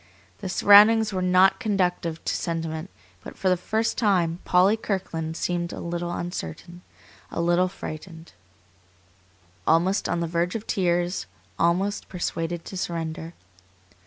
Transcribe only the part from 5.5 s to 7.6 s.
a little uncertain, a